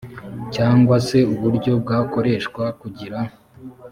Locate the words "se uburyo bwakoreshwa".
1.07-2.63